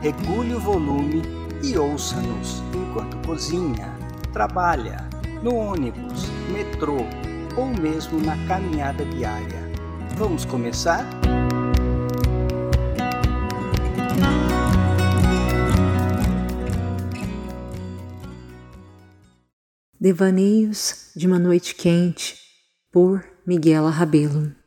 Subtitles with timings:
[0.00, 1.22] regule o volume
[1.62, 3.92] e ouça-nos enquanto cozinha,
[4.32, 5.08] trabalha,
[5.42, 6.98] no ônibus, metrô
[7.56, 9.68] ou mesmo na caminhada diária.
[10.16, 11.04] Vamos começar?
[20.00, 22.36] Devaneios de uma Noite Quente,
[22.92, 24.57] por Miguel Rabelo.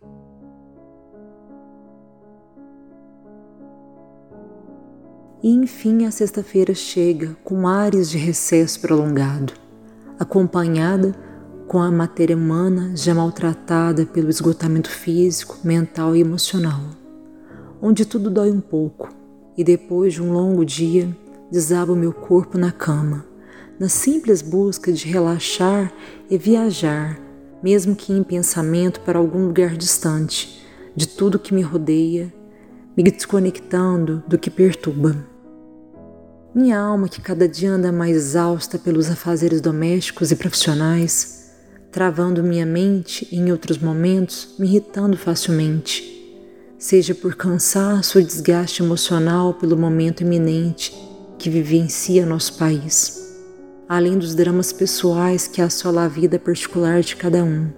[5.44, 9.54] E enfim a sexta-feira chega com ares de recesso prolongado,
[10.20, 11.16] acompanhada
[11.68, 16.82] com a matéria humana já maltratada pelo esgotamento físico, mental e emocional,
[17.82, 19.10] onde tudo dói um pouco
[19.58, 21.10] e depois de um longo dia
[21.52, 23.26] desaba o meu corpo na cama,
[23.80, 25.92] na simples busca de relaxar
[26.30, 27.20] e viajar,
[27.64, 30.64] mesmo que em pensamento para algum lugar distante
[30.96, 32.32] de tudo que me rodeia,
[32.96, 35.31] me desconectando do que perturba.
[36.54, 41.50] Minha alma, que cada dia anda mais exausta pelos afazeres domésticos e profissionais,
[41.90, 46.04] travando minha mente e em outros momentos me irritando facilmente,
[46.78, 50.94] seja por cansaço ou desgaste emocional pelo momento iminente
[51.40, 53.34] que vivencia nosso país,
[53.88, 57.70] além dos dramas pessoais que assola a vida particular de cada um.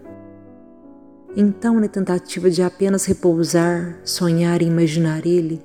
[1.35, 5.61] Então, na tentativa de apenas repousar, sonhar e imaginar ele,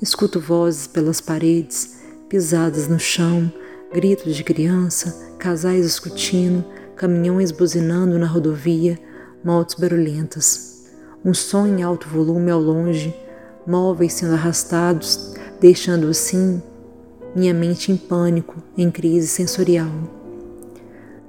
[0.00, 1.95] escuto vozes pelas paredes
[2.28, 3.52] pisadas no chão,
[3.92, 6.64] gritos de criança, casais discutindo,
[6.96, 8.98] caminhões buzinando na rodovia,
[9.44, 10.86] motos barulhentas.
[11.24, 13.14] Um som em alto volume ao longe,
[13.66, 16.62] móveis sendo arrastados, deixando assim
[17.34, 19.90] minha mente em pânico, em crise sensorial.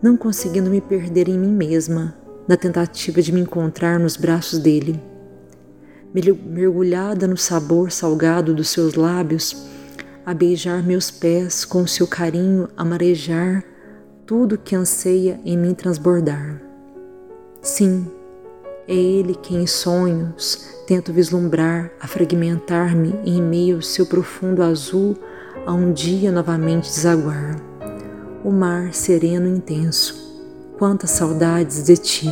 [0.02, 2.16] Não conseguindo me perder em mim mesma,
[2.48, 5.00] na tentativa de me encontrar nos braços dele.
[6.14, 9.68] Mergulhada no sabor salgado dos seus lábios,
[10.28, 13.64] a beijar meus pés com seu carinho a marejar
[14.26, 16.62] tudo que anseia em mim transbordar.
[17.62, 18.12] Sim,
[18.90, 25.16] é Ele quem em sonhos tento vislumbrar a fragmentar-me em meio ao seu profundo azul
[25.66, 27.56] a um dia novamente desaguar.
[28.44, 30.44] O mar sereno e intenso,
[30.78, 32.30] quantas saudades de ti.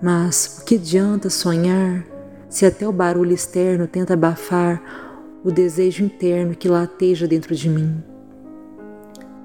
[0.00, 2.06] Mas o que adianta sonhar
[2.48, 5.09] se até o barulho externo tenta abafar
[5.42, 8.02] o desejo interno que lateja dentro de mim.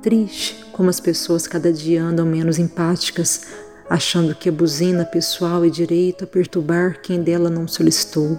[0.02, 3.48] Triste como as pessoas cada dia andam menos empáticas,
[3.90, 8.38] achando que a buzina pessoal é direito a perturbar quem dela não solicitou.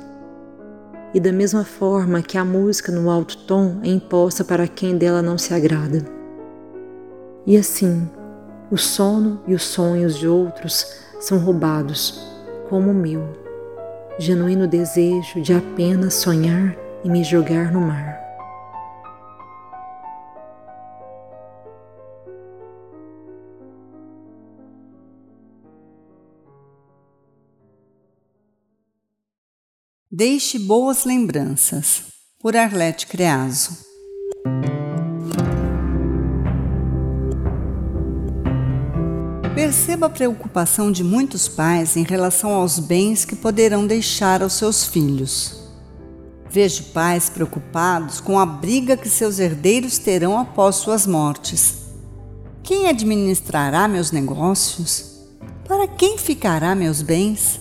[1.15, 5.22] E da mesma forma que a música no alto tom é imposta para quem dela
[5.22, 6.05] não se agrada.
[7.47, 8.09] E assim,
[8.71, 10.87] o sono e os sonhos de outros
[11.21, 12.21] são roubados,
[12.69, 13.27] como o meu,
[14.19, 18.21] genuíno desejo de apenas sonhar e me jogar no mar.
[30.11, 32.03] Deixe boas lembranças,
[32.41, 33.78] por Arlete Creaso.
[39.55, 44.84] Perceba a preocupação de muitos pais em relação aos bens que poderão deixar aos seus
[44.84, 45.66] filhos.
[46.56, 51.81] Vejo pais preocupados com a briga que seus herdeiros terão após suas mortes.
[52.62, 55.21] Quem administrará meus negócios?
[55.69, 57.61] Para quem ficará meus bens?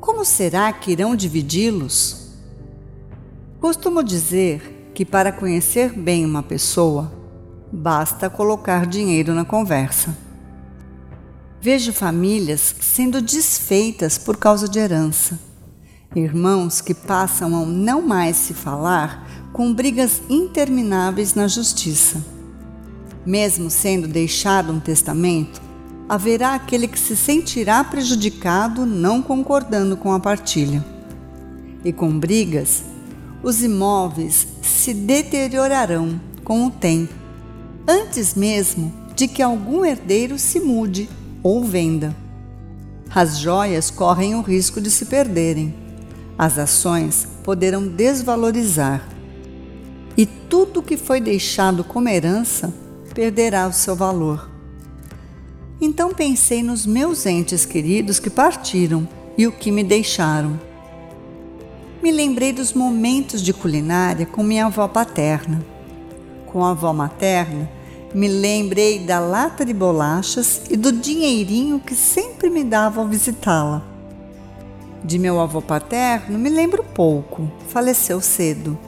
[0.00, 2.28] Como será que irão dividi-los?
[3.60, 7.12] Costumo dizer que para conhecer bem uma pessoa,
[7.72, 10.16] basta colocar dinheiro na conversa.
[11.60, 15.51] Vejo famílias sendo desfeitas por causa de herança
[16.14, 22.22] Irmãos que passam a não mais se falar com brigas intermináveis na justiça.
[23.24, 25.62] Mesmo sendo deixado um testamento,
[26.06, 30.84] haverá aquele que se sentirá prejudicado não concordando com a partilha.
[31.82, 32.82] E com brigas,
[33.42, 37.14] os imóveis se deteriorarão com o tempo,
[37.88, 41.08] antes mesmo de que algum herdeiro se mude
[41.42, 42.14] ou venda.
[43.14, 45.81] As joias correm o risco de se perderem
[46.44, 49.08] as ações poderão desvalorizar.
[50.16, 52.74] e tudo que foi deixado como herança
[53.14, 54.50] perderá o seu valor.
[55.80, 59.08] Então pensei nos meus entes queridos que partiram
[59.38, 60.60] e o que me deixaram.
[62.02, 65.64] Me lembrei dos momentos de culinária com minha avó paterna.
[66.46, 67.70] Com a avó materna,
[68.12, 73.91] me lembrei da lata de bolachas e do dinheirinho que sempre me dava ao visitá-la.
[75.04, 78.78] De meu avô paterno me lembro pouco, faleceu cedo.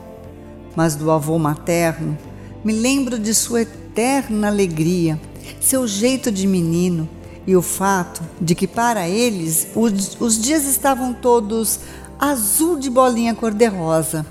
[0.75, 2.17] Mas do avô materno
[2.63, 5.19] me lembro de sua eterna alegria,
[5.59, 7.07] seu jeito de menino
[7.45, 11.79] e o fato de que para eles os, os dias estavam todos
[12.17, 14.25] azul de bolinha cor-de-rosa.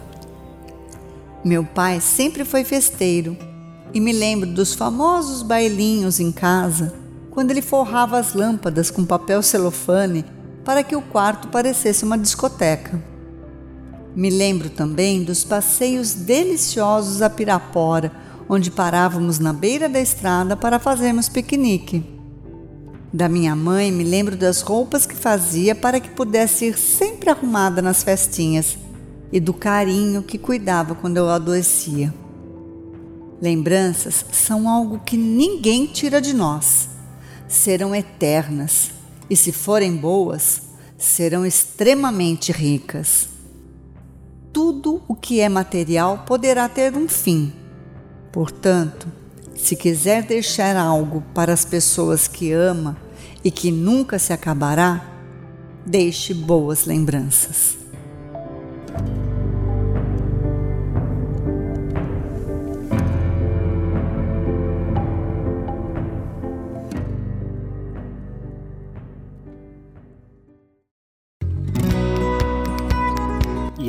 [1.44, 3.36] Meu pai sempre foi festeiro
[3.92, 6.94] e me lembro dos famosos bailinhos em casa,
[7.30, 10.24] quando ele forrava as lâmpadas com papel celofane
[10.64, 13.02] para que o quarto parecesse uma discoteca.
[14.16, 18.12] Me lembro também dos passeios deliciosos a Pirapora,
[18.48, 22.04] onde parávamos na beira da estrada para fazermos piquenique.
[23.12, 27.80] Da minha mãe, me lembro das roupas que fazia para que pudesse ir sempre arrumada
[27.80, 28.76] nas festinhas
[29.32, 32.12] e do carinho que cuidava quando eu adoecia.
[33.40, 36.88] Lembranças são algo que ninguém tira de nós.
[37.48, 38.90] Serão eternas
[39.28, 40.62] e, se forem boas,
[40.96, 43.28] serão extremamente ricas.
[44.52, 47.52] Tudo o que é material poderá ter um fim.
[48.32, 49.06] Portanto,
[49.56, 52.96] se quiser deixar algo para as pessoas que ama
[53.42, 55.04] e que nunca se acabará,
[55.86, 57.83] deixe boas lembranças.